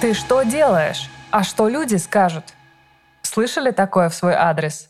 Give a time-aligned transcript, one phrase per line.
[0.00, 1.08] Ты что делаешь?
[1.30, 2.44] А что люди скажут?
[3.22, 4.88] Слышали такое в свой адрес?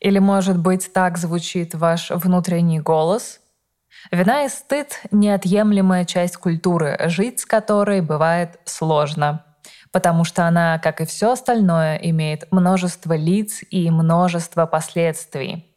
[0.00, 3.40] Или, может быть, так звучит ваш внутренний голос?
[4.10, 9.44] Вина и стыд— неотъемлемая часть культуры, жить с которой бывает сложно.
[9.90, 15.72] Потому что она, как и все остальное, имеет множество лиц и множество последствий.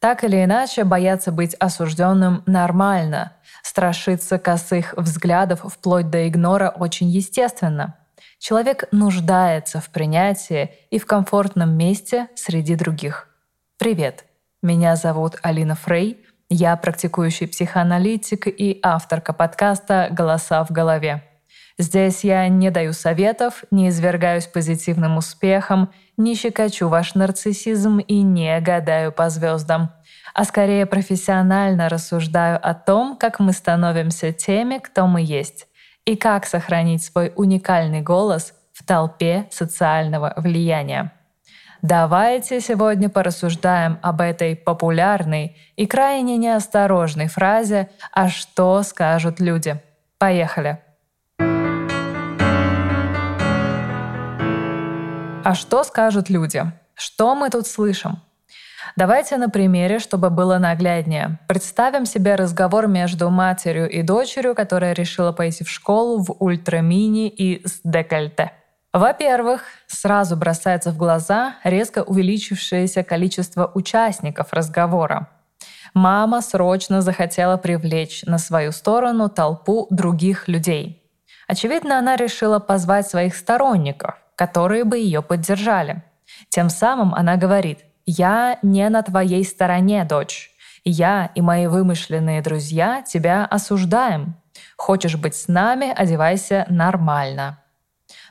[0.00, 3.32] Так или иначе, бояться быть осужденным нормально.
[3.62, 7.96] Страшиться косых взглядов вплоть до игнора очень естественно.
[8.38, 13.29] Человек нуждается в принятии и в комфортном месте среди других.
[13.80, 14.26] Привет,
[14.62, 21.24] меня зовут Алина Фрей, я практикующий психоаналитик и авторка подкаста «Голоса в голове».
[21.78, 28.60] Здесь я не даю советов, не извергаюсь позитивным успехом, не щекочу ваш нарциссизм и не
[28.60, 29.88] гадаю по звездам,
[30.34, 35.68] а скорее профессионально рассуждаю о том, как мы становимся теми, кто мы есть,
[36.04, 41.12] и как сохранить свой уникальный голос в толпе социального влияния.
[41.82, 49.80] Давайте сегодня порассуждаем об этой популярной и крайне неосторожной фразе «А что скажут люди?».
[50.18, 50.78] Поехали!
[55.42, 56.64] А что скажут люди?
[56.94, 58.20] Что мы тут слышим?
[58.96, 61.38] Давайте на примере, чтобы было нагляднее.
[61.48, 67.66] Представим себе разговор между матерью и дочерью, которая решила пойти в школу в ультрамини и
[67.66, 68.52] с декольте.
[68.92, 75.28] Во-первых, сразу бросается в глаза резко увеличившееся количество участников разговора.
[75.94, 81.02] Мама срочно захотела привлечь на свою сторону толпу других людей.
[81.46, 86.02] Очевидно, она решила позвать своих сторонников, которые бы ее поддержали.
[86.48, 90.50] Тем самым она говорит, «Я не на твоей стороне, дочь.
[90.84, 94.36] Я и мои вымышленные друзья тебя осуждаем.
[94.76, 97.58] Хочешь быть с нами, одевайся нормально».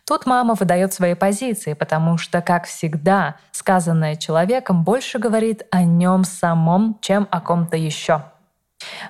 [0.10, 6.24] Тут мама выдает свои позиции, потому что, как всегда, сказанное человеком больше говорит о нем
[6.24, 8.24] самом, чем о ком-то еще.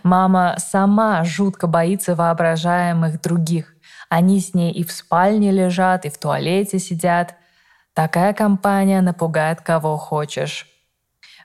[0.04, 3.76] Мама сама жутко боится воображаемых других.
[4.10, 7.36] Они с ней и в спальне лежат, и в туалете сидят.
[7.94, 10.68] Такая компания напугает кого хочешь.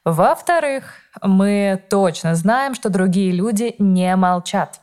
[0.04, 4.80] Во-вторых, мы точно знаем, что другие люди не молчат.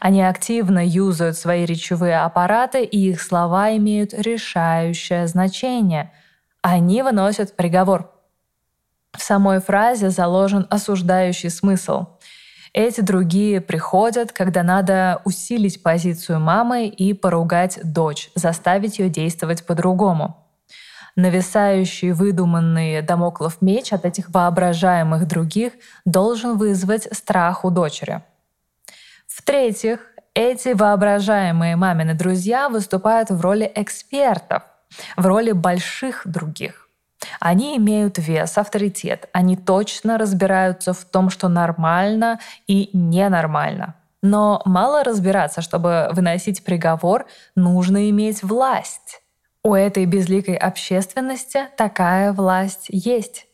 [0.00, 6.12] Они активно юзают свои речевые аппараты, и их слова имеют решающее значение.
[6.62, 8.12] Они выносят приговор.
[9.12, 12.06] В самой фразе заложен осуждающий смысл.
[12.72, 20.46] Эти другие приходят, когда надо усилить позицию мамы и поругать дочь, заставить ее действовать по-другому.
[21.16, 25.72] Нависающий выдуманный домоклов меч от этих воображаемых других
[26.04, 28.22] должен вызвать страх у дочери—
[29.38, 30.00] в-третьих,
[30.34, 34.64] эти воображаемые мамины друзья выступают в роли экспертов,
[35.16, 36.88] в роли больших других.
[37.38, 43.94] Они имеют вес, авторитет, они точно разбираются в том, что нормально и ненормально.
[44.22, 49.22] Но мало разбираться, чтобы выносить приговор, нужно иметь власть.
[49.62, 53.46] У этой безликой общественности такая власть есть.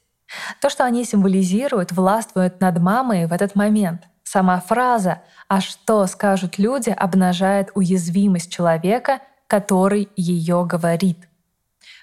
[0.63, 4.09] То, что они символизируют, властвует над мамой в этот момент.
[4.35, 11.29] Сама фраза «а что скажут люди» обнажает уязвимость человека, который ее говорит.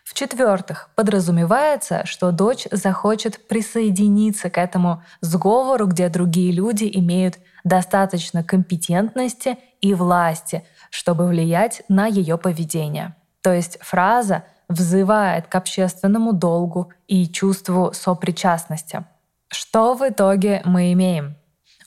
[0.06, 9.58] В-четвертых, подразумевается, что дочь захочет присоединиться к этому сговору, где другие люди имеют достаточно компетентности
[9.82, 13.14] и власти, чтобы влиять на ее поведение.
[13.42, 19.04] То есть фраза взывает к общественному долгу и чувству сопричастности.
[19.50, 21.36] Что в итоге мы имеем?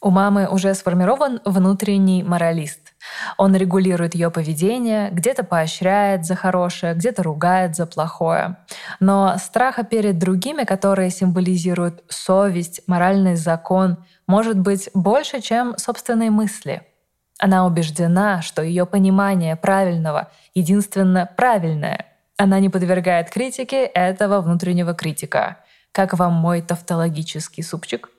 [0.04, 2.92] У мамы уже сформирован внутренний моралист.
[3.38, 8.58] Он регулирует ее поведение, где-то поощряет за хорошее, где-то ругает за плохое.
[9.00, 13.96] Но страха перед другими, которые символизируют совесть, моральный закон,
[14.26, 16.82] может быть больше, чем собственные мысли.
[17.38, 22.04] Она убеждена, что ее понимание правильного единственно правильное.
[22.36, 25.56] Она не подвергает критике этого внутреннего критика.
[25.92, 28.10] Как вам мой тавтологический супчик?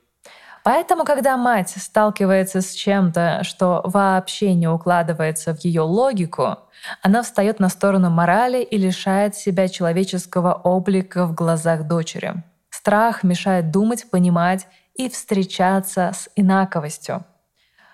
[0.65, 6.57] Поэтому, когда мать сталкивается с чем-то, что вообще не укладывается в ее логику,
[7.03, 12.43] она встает на сторону морали и лишает себя человеческого облика в глазах дочери.
[12.71, 14.65] Страх мешает думать, понимать
[14.95, 17.25] и встречаться с инаковостью.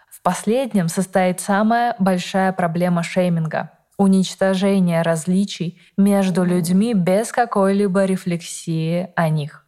[0.10, 9.28] В последнем состоит самая большая проблема шейминга— уничтожение различий между людьми без какой-либо рефлексии о
[9.28, 9.66] них.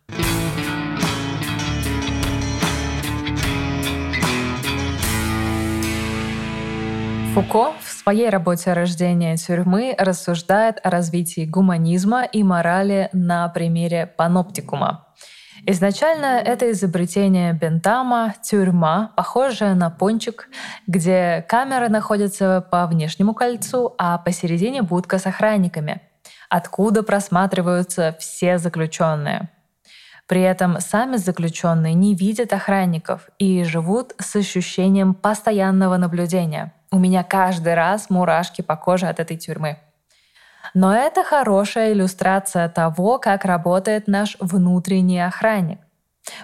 [7.34, 15.08] Фуко в своей работе «Рождение тюрьмы» рассуждает о развитии гуманизма и морали на примере паноптикума.
[15.66, 20.48] Изначально это изобретение Бентама— тюрьма, похожая на пончик,
[20.86, 26.04] где камеры находятся по внешнему кольцу, а посередине будка с охранниками,
[26.50, 29.50] откуда просматриваются все заключенные.
[30.28, 37.24] При этом сами заключенные не видят охранников и живут с ощущением постоянного наблюдения— у меня
[37.24, 39.80] каждый раз мурашки по коже от этой тюрьмы.
[40.76, 45.80] Но это хорошая иллюстрация того, как работает наш внутренний охранник.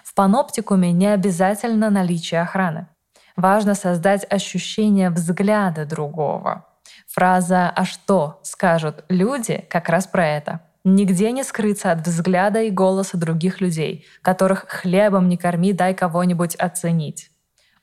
[0.03, 2.87] В паноптикуме не обязательно наличие охраны.
[3.35, 6.65] Важно создать ощущение взгляда другого.
[7.07, 10.61] Фраза «а что?» скажут люди как раз про это.
[10.83, 16.55] Нигде не скрыться от взгляда и голоса других людей, которых хлебом не корми, дай кого-нибудь
[16.55, 17.29] оценить.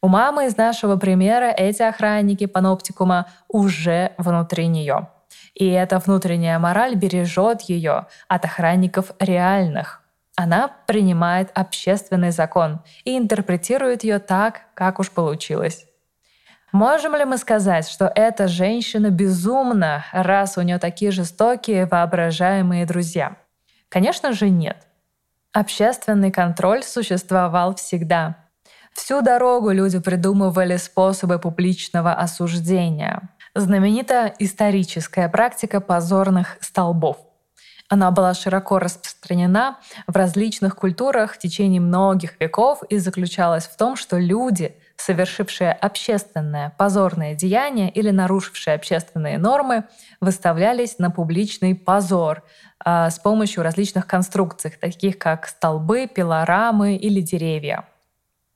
[0.02, 5.08] У мамы из нашего примера эти охранники паноптикума уже внутри нее.
[5.54, 10.02] И эта внутренняя мораль бережет ее от охранников реальных.
[10.36, 15.86] Она принимает общественный закон и интерпретирует ее так, как уж получилось.
[16.72, 23.36] Можем ли мы сказать, что эта женщина безумна, раз у нее такие жестокие воображаемые друзья?
[23.88, 24.86] Конечно же нет.
[25.52, 28.36] Общественный контроль существовал всегда—
[28.96, 33.28] Всю дорогу люди придумывали способы публичного осуждения.
[33.54, 37.18] Знаменита историческая практика позорных столбов.
[37.90, 43.96] Она была широко распространена в различных культурах в течение многих веков и заключалась в том,
[43.96, 49.84] что люди, совершившие общественное позорное деяние или нарушившие общественные нормы,
[50.22, 52.42] выставлялись на публичный позор
[52.84, 57.84] э, с помощью различных конструкций, таких как столбы, пилорамы или деревья.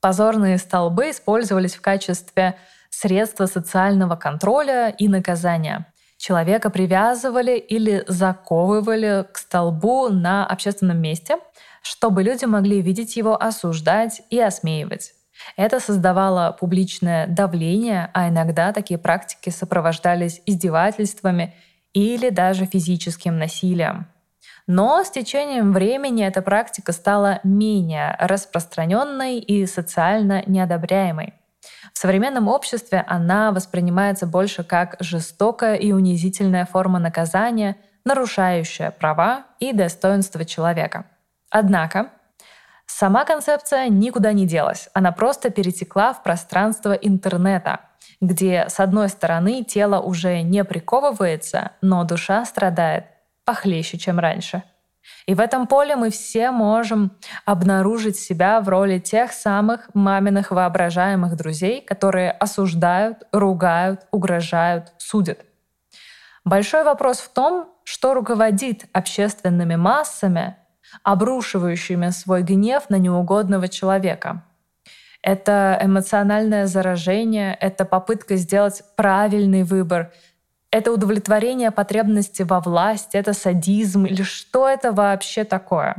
[0.01, 2.57] Позорные столбы использовались в качестве
[2.89, 5.85] средства социального контроля и наказания.
[6.17, 11.37] Человека привязывали или заковывали к столбу на общественном месте,
[11.83, 15.13] чтобы люди могли видеть его, осуждать и осмеивать.
[15.55, 21.55] Это создавало публичное давление, а иногда такие практики сопровождались издевательствами
[21.93, 24.07] или даже физическим насилием.
[24.67, 31.33] Но с течением времени эта практика стала менее распространенной и социально неодобряемой.
[31.93, 39.73] В современном обществе она воспринимается больше как жестокая и унизительная форма наказания, нарушающая права и
[39.73, 41.05] достоинство человека.
[41.49, 42.09] Однако
[42.85, 47.81] сама концепция никуда не делась, она просто перетекла в пространство интернета,
[48.21, 53.05] где, с одной стороны, тело уже не приковывается, но душа страдает
[53.45, 54.63] похлеще, чем раньше.
[55.25, 61.35] И в этом поле мы все можем обнаружить себя в роли тех самых маминых воображаемых
[61.35, 65.39] друзей, которые осуждают, ругают, угрожают, судят.
[66.43, 70.55] Большой вопрос в том, что руководит общественными массами,
[71.03, 74.43] обрушивающими свой гнев на неугодного человека.
[75.21, 80.11] Это эмоциональное заражение, это попытка сделать правильный выбор,
[80.71, 85.95] это удовлетворение потребности во власти, это садизм или что это вообще такое?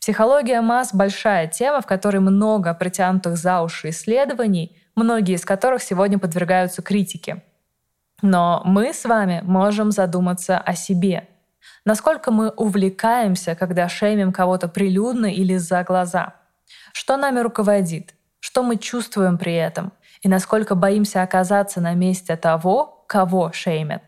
[0.00, 6.18] Психология масс— большая тема, в которой много притянутых за уши исследований, многие из которых сегодня
[6.18, 7.44] подвергаются критике.
[8.22, 11.28] Но мы с вами можем задуматься о себе.
[11.84, 16.34] Насколько мы увлекаемся, когда шеймим кого-то прилюдно или за глаза?
[16.92, 18.14] Что нами руководит?
[18.40, 19.92] Что мы чувствуем при этом?
[20.22, 24.02] И насколько боимся оказаться на месте того, кого шеймят.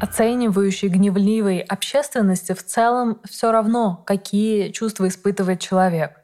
[0.00, 6.20] Оценивающей гневливой общественности в целом все равно, какие чувства испытывает человек.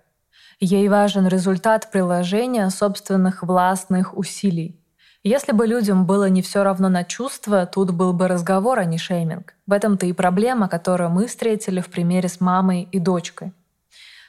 [0.61, 4.81] Ей важен результат приложения собственных властных усилий.
[5.25, 8.99] Если бы людям было не все равно на чувства, тут был бы разговор, а не
[8.99, 9.55] шейминг.
[9.67, 13.53] В этом-то и проблема, которую мы встретили в примере с мамой и дочкой.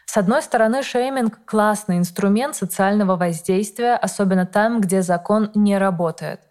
[0.06, 6.42] С одной стороны, шейминг— классный инструмент социального воздействия, особенно там, где закон не работает.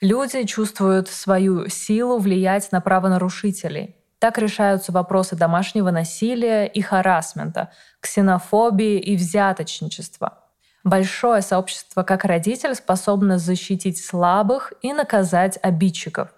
[0.00, 3.96] Люди чувствуют свою силу влиять на правонарушителей.
[4.18, 10.38] Так решаются вопросы домашнего насилия и харасмента, ксенофобии и взяточничества.
[10.84, 16.28] Большое сообщество как родитель способно защитить слабых и наказать обидчиков.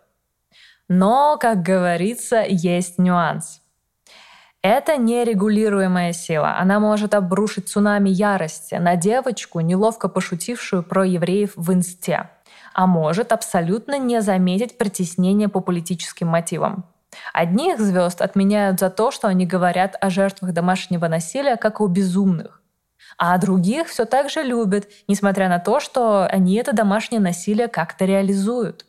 [0.88, 3.60] Но, как говорится, есть нюанс.
[4.62, 6.56] Это нерегулируемая сила.
[6.58, 12.30] Она может обрушить цунами ярости на девочку, неловко пошутившую про евреев в инсте,
[12.74, 16.84] а может абсолютно не заметить притеснение по политическим мотивам.
[17.32, 22.60] Одних звезд отменяют за то, что они говорят о жертвах домашнего насилия как о безумных.
[23.16, 28.04] А других все так же любят, несмотря на то, что они это домашнее насилие как-то
[28.04, 28.86] реализуют.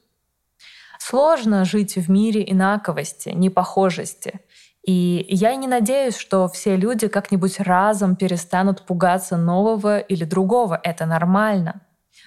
[1.00, 4.42] Сложно жить в мире инаковости, непохожести.
[4.86, 10.80] И я не надеюсь, что все люди как-нибудь разом перестанут пугаться нового или другого.
[10.84, 11.82] Это нормально.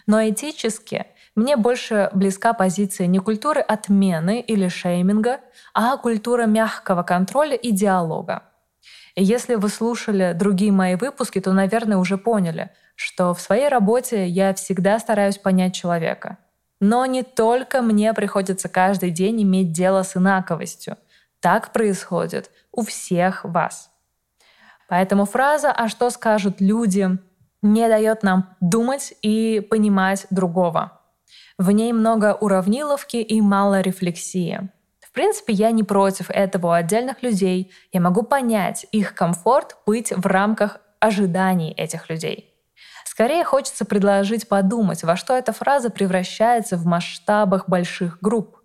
[0.06, 5.40] Но этически мне больше близка позиция не культуры отмены или шейминга,
[5.72, 8.42] а культура мягкого контроля и диалога.
[9.14, 14.26] И если вы слушали другие мои выпуски, то, наверное, уже поняли, что в своей работе
[14.26, 16.38] я всегда стараюсь понять человека.
[16.80, 20.98] Но не только мне приходится каждый день иметь дело с инаковостью—
[21.42, 23.90] так происходит у всех вас.
[24.88, 27.18] Поэтому фраза «а что скажут люди»
[27.60, 31.00] не дает нам думать и понимать другого.
[31.58, 34.68] В ней много уравниловки и мало рефлексии.
[35.00, 37.70] В принципе, я не против этого у отдельных людей.
[37.92, 42.54] Я могу понять их комфорт быть в рамках ожиданий этих людей.
[43.04, 48.61] Скорее хочется предложить подумать, во что эта фраза превращается в масштабах больших групп.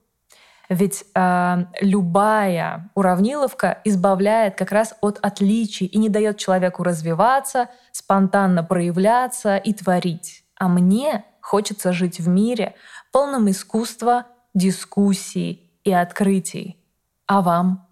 [0.70, 8.64] Ведь э, любая уравниловка избавляет как раз от отличий и не дает человеку развиваться, спонтанно
[8.64, 10.44] проявляться и творить.
[10.60, 12.76] А мне хочется жить в мире,
[13.14, 16.84] полном искусства, дискуссий и открытий.
[17.28, 17.88] А вам?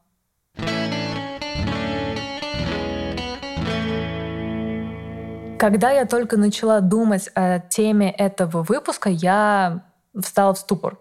[5.58, 11.00] Когда я только начала думать о теме этого выпуска, я встала в ступор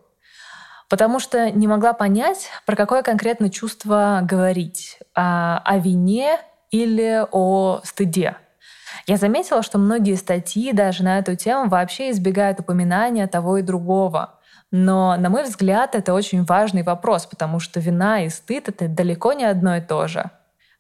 [0.94, 5.00] потому что не могла понять, про какое конкретно чувство говорить.
[5.12, 6.38] А, о вине
[6.70, 8.36] или о стыде.
[9.08, 14.38] Я заметила, что многие статьи даже на эту тему вообще избегают упоминания того и другого.
[14.70, 19.32] Но, на мой взгляд, это очень важный вопрос, потому что вина и стыд— это далеко
[19.32, 20.30] не одно и то же.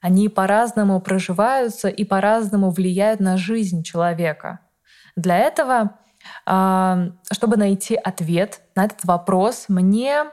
[0.00, 4.60] Они по-разному проживаются и по-разному влияют на жизнь человека.
[5.16, 5.98] Для этого
[6.44, 10.24] чтобы найти ответ на этот вопрос, мне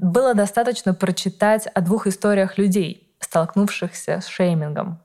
[0.00, 5.00] было достаточно прочитать о двух историях людей, столкнувшихся с шеймингом.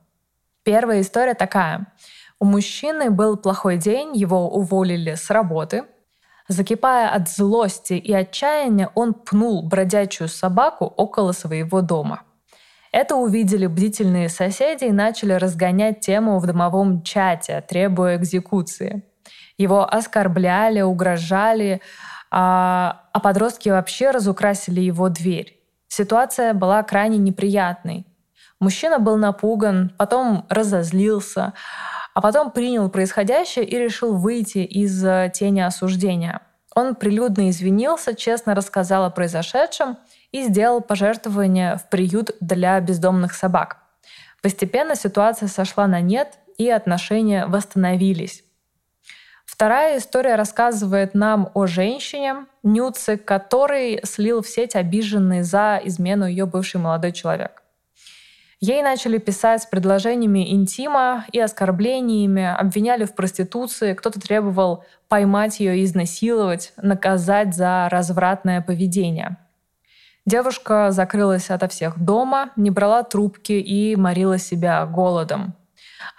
[0.64, 1.88] Первая история такая.
[2.40, 5.84] У мужчины был плохой день, его уволили с работы.
[6.48, 12.24] Закипая от злости и отчаяния, он пнул бродячую собаку около своего дома.
[12.92, 19.04] Это увидели бдительные соседи и начали разгонять тему в домовом чате, требуя экзекуции.
[19.60, 21.82] Его оскорбляли, угрожали,
[22.32, 25.60] а, а подростки вообще разукрасили его дверь.
[25.90, 28.08] Ситуация была крайне неприятной.
[28.62, 31.54] Мужчина был напуган, потом разозлился,
[32.14, 36.42] а потом принял происходящее и решил выйти из э, тени осуждения.
[36.74, 39.98] Он прилюдно извинился, честно рассказал о произошедшем
[40.32, 43.78] и сделал пожертвование в приют для бездомных собак.
[44.42, 48.44] Постепенно ситуация сошла на нет, и отношения восстановились.
[49.60, 56.46] Вторая история рассказывает нам о женщине, Нюце, который слил в сеть обиженный за измену ее
[56.46, 57.62] бывший молодой человек.
[58.62, 65.78] Ей начали писать с предложениями интима и оскорблениями, обвиняли в проституции, кто-то требовал поймать ее
[65.78, 69.36] и изнасиловать, наказать за развратное поведение.
[70.26, 75.54] Девушка закрылась ото всех дома, не брала трубки и морила себя голодом.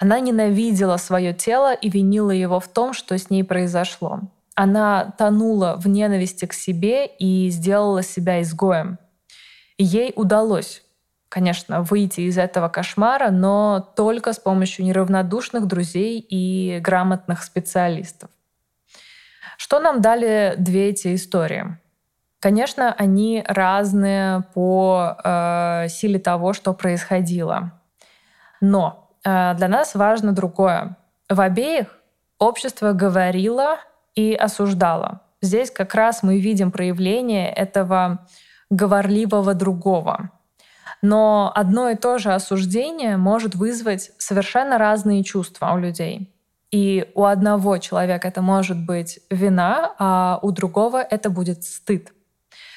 [0.00, 4.20] Она ненавидела свое тело и винила его в том, что с ней произошло.
[4.54, 8.98] Она тонула в ненависти к себе и сделала себя изгоем.
[9.76, 10.82] Ей удалось,
[11.28, 18.30] конечно, выйти из этого кошмара, но только с помощью неравнодушных друзей и грамотных специалистов.
[19.58, 21.76] Что нам дали две эти истории?
[22.38, 27.78] Конечно, они разные по э, силе того, что происходило.
[28.62, 30.96] Но для нас важно другое.
[31.28, 31.98] В обеих
[32.38, 33.78] общество говорило
[34.14, 35.20] и осуждало.
[35.42, 38.26] Здесь как раз мы видим проявление этого
[38.70, 40.30] говорливого другого.
[41.02, 46.34] Но одно и то же осуждение может вызвать совершенно разные чувства у людей.
[46.70, 52.12] И у одного человека это может быть вина, а у другого это будет стыд.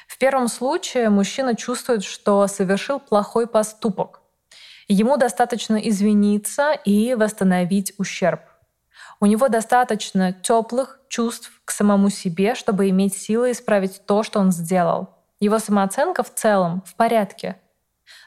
[0.08, 4.22] В первом случае мужчина чувствует, что совершил плохой поступок,
[4.88, 8.42] Ему достаточно извиниться и восстановить ущерб.
[9.20, 14.52] У него достаточно теплых чувств к самому себе, чтобы иметь силы исправить то, что он
[14.52, 15.10] сделал.
[15.40, 17.58] его самооценка в целом в порядке.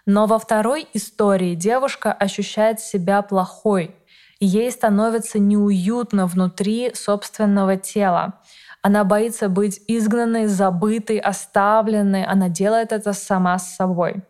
[0.05, 3.97] Но во второй истории девушка ощущает себя плохой,
[4.39, 8.41] ей становится неуютно внутри собственного тела.
[8.83, 12.25] Она боится быть изгнанной, забытой, оставленной.
[12.25, 14.23] Она делает это сама с собой.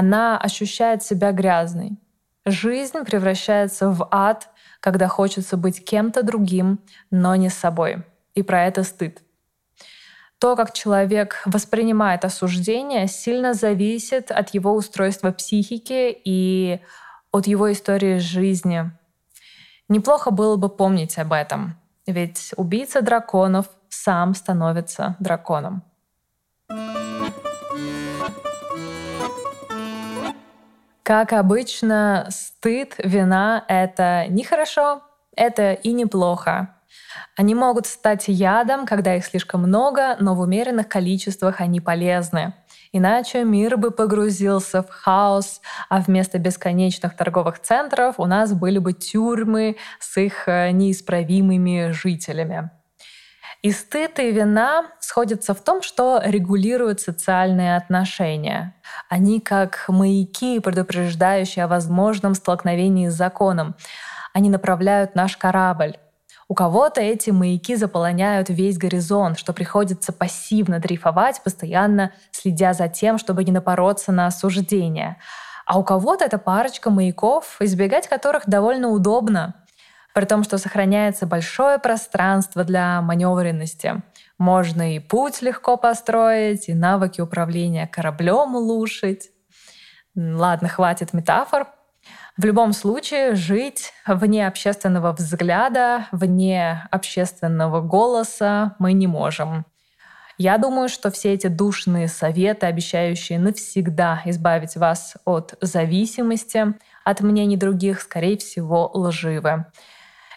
[0.00, 1.98] Она ощущает себя грязной.
[2.46, 4.48] Жизнь превращается в ад,
[4.80, 6.78] когда хочется быть кем-то другим,
[7.10, 8.02] но не собой.
[8.34, 9.22] И про это стыд.
[10.38, 16.80] То, как человек воспринимает осуждение, сильно зависит от его устройства психики и
[17.30, 18.90] от его истории жизни.
[19.90, 21.76] Неплохо было бы помнить об этом,
[22.06, 25.82] ведь убийца драконов сам становится драконом.
[31.10, 35.02] Как обычно, стыд, вина— это не хорошо,
[35.34, 36.76] это и неплохо.
[37.36, 42.54] Они могут стать ядом, когда их слишком много, но в умеренных количествах они полезны.
[42.92, 48.92] Иначе мир бы погрузился в хаос, а вместо бесконечных торговых центров у нас были бы
[48.92, 52.70] тюрьмы с их э, неисправимыми жителями.
[53.62, 58.74] И стыд и вина сходятся в том, что регулируют социальные отношения.
[59.10, 63.74] Они как маяки, предупреждающие о возможном столкновении с законом.
[64.32, 65.96] Они направляют наш корабль.
[66.48, 73.18] У кого-то эти маяки заполоняют весь горизонт, что приходится пассивно дрейфовать, постоянно следя за тем,
[73.18, 75.18] чтобы не напороться на осуждение.
[75.66, 79.54] А у кого-то это парочка маяков, избегать которых довольно удобно,
[80.14, 84.02] при том, что сохраняется большое пространство для маневренности.
[84.38, 89.30] Можно и путь легко построить, и навыки управления кораблем улучшить.
[90.16, 91.68] Ладно, хватит метафор.
[92.36, 99.66] В любом случае, жить вне общественного взгляда, вне общественного голоса мы не можем.
[100.38, 106.72] Я думаю, что все эти душные советы, обещающие навсегда избавить вас от зависимости
[107.04, 109.66] от мнений других, скорее всего, лживы.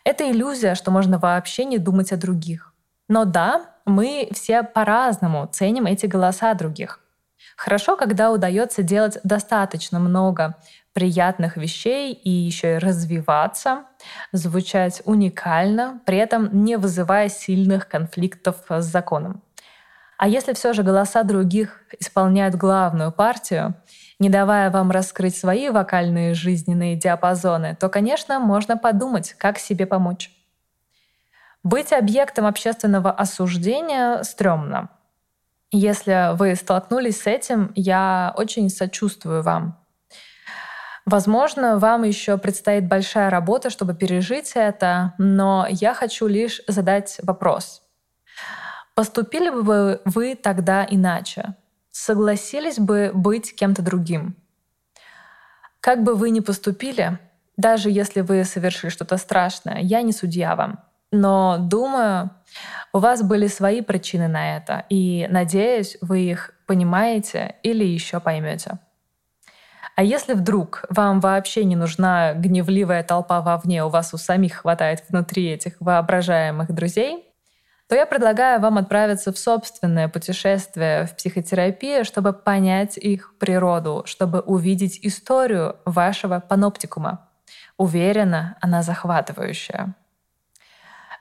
[0.04, 2.74] Это иллюзия, что можно вообще не думать о других.
[3.08, 7.00] Но да, мы все по-разному ценим эти голоса других.
[7.56, 10.56] Хорошо, когда удается делать достаточно много
[10.94, 13.86] приятных вещей и еще и развиваться,
[14.32, 19.42] звучать уникально, при этом не вызывая сильных конфликтов с законом.
[20.18, 23.76] А если все же голоса других исполняют главную партию,
[24.20, 30.32] не давая вам раскрыть свои вокальные жизненные диапазоны, то, конечно, можно подумать, как себе помочь.
[31.64, 34.90] Быть объектом общественного осуждения стрёмно.
[35.72, 39.80] Если вы столкнулись с этим, я очень сочувствую вам.
[41.06, 47.82] Возможно, вам еще предстоит большая работа, чтобы пережить это, но я хочу лишь задать вопрос.
[48.96, 51.56] Поступили бы вы тогда иначе?
[51.94, 54.36] Согласились бы быть кем-то другим?
[55.80, 57.20] Как бы вы ни поступили,
[57.56, 60.84] даже если вы совершили что-то страшное, я не судья вам.
[61.12, 62.32] Но думаю,
[62.94, 68.80] у вас были свои причины на это, и надеюсь, вы их понимаете или еще поймете.
[69.96, 75.04] А если вдруг вам вообще не нужна гневливая толпа вовне, у вас у самих хватает
[75.10, 77.33] внутри этих воображаемых друзей,
[77.88, 84.40] то я предлагаю вам отправиться в собственное путешествие в психотерапию, чтобы понять их природу, чтобы
[84.40, 87.30] увидеть историю вашего паноптикума.
[87.78, 89.96] Уверена, она захватывающая.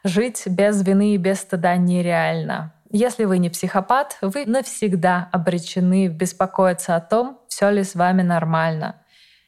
[0.04, 2.72] Жить без вины и без стыда нереально.
[2.90, 8.96] Если вы не психопат, вы навсегда обречены беспокоиться о том, все ли с вами нормально,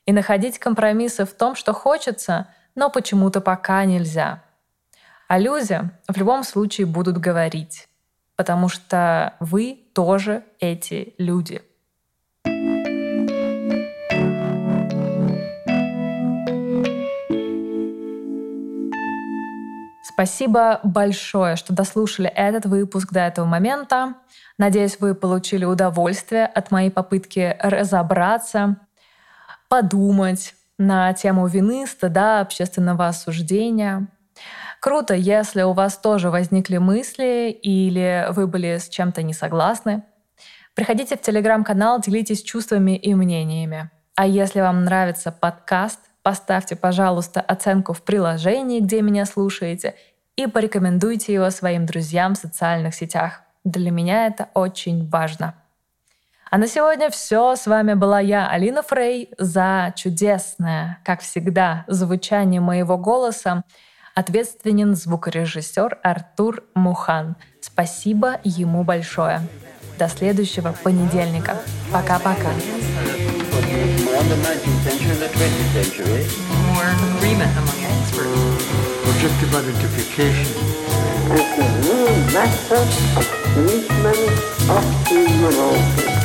[0.07, 4.44] и находить компромиссы в том, что хочется, но почему-то пока нельзя.
[5.29, 7.89] А люди в любом случае будут говорить,
[8.37, 11.63] потому что вы тоже эти люди—
[20.15, 24.15] Спасибо большое, что дослушали этот выпуск до этого момента.
[24.59, 28.77] Надеюсь, вы получили удовольствие от моей попытки разобраться,
[29.69, 34.07] подумать на тему вины, стыда, общественного осуждения.
[34.85, 40.03] Круто, если у вас тоже возникли мысли или вы были с чем-то не согласны.
[40.75, 43.91] Приходите в телеграм-канал, делитесь чувствами и мнениями.
[44.15, 49.95] А если вам нравится подкаст, Поставьте, пожалуйста, оценку в приложении, где меня слушаете,
[50.37, 53.41] и порекомендуйте его своим друзьям в социальных сетях.
[53.65, 55.55] Для меня это очень важно.
[56.51, 57.57] А на сегодня все.
[57.57, 59.31] С вами была я, Алина Фрей.
[59.39, 63.65] За чудесное, как всегда, звучание моего голоса
[64.15, 67.37] ответственен звукорежиссер Артур Мухан.
[67.61, 69.41] Спасибо ему большое.
[69.99, 71.57] До следующего понедельника.
[71.93, 72.51] Пока-пока.
[74.05, 76.27] More in the 19th century and the 20th century.
[76.73, 78.65] More agreement among experts.
[79.11, 80.95] Objective identification.
[81.57, 84.19] the new method of treatment
[84.69, 86.24] of the neurosis.